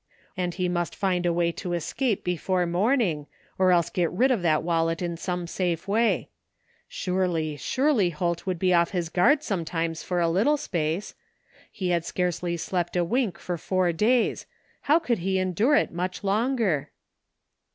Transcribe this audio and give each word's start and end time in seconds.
And 0.35 0.55
he 0.55 0.67
must 0.67 0.95
find 0.95 1.27
a 1.27 1.31
way 1.31 1.51
to 1.51 1.73
escape 1.73 2.23
before 2.23 2.65
morning, 2.65 3.27
or 3.59 3.71
else 3.71 3.91
get 3.91 4.09
rid 4.11 4.31
of 4.31 4.41
that 4.41 4.63
wallet 4.63 4.99
in 4.99 5.15
some 5.15 5.45
safe 5.45 5.87
way. 5.87 6.29
Surely, 6.87 7.55
surely 7.55 8.09
Holt 8.09 8.47
would 8.47 8.57
be 8.57 8.73
off 8.73 8.89
his 8.97 9.09
guard 9.09 9.43
sometimes 9.43 10.01
for 10.01 10.19
a 10.19 10.27
little 10.27 10.57
space. 10.57 11.13
He 11.71 11.89
had 11.91 12.03
scarcely 12.03 12.57
slept 12.57 12.95
a 12.95 13.03
wink 13.03 13.37
for 13.37 13.59
four 13.59 13.93
days; 13.93 14.47
how 14.89 14.97
could 14.97 15.19
he 15.19 15.37
endure 15.37 15.75
it 15.75 15.91
much 15.91 16.23
longer? 16.23 16.89